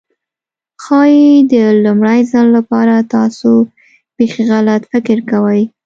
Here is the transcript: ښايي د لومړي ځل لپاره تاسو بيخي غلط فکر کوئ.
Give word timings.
ښايي 0.83 1.29
د 1.51 1.53
لومړي 1.83 2.21
ځل 2.31 2.47
لپاره 2.57 2.95
تاسو 3.15 3.49
بيخي 4.15 4.43
غلط 4.51 4.81
فکر 4.91 5.17
کوئ. 5.31 5.61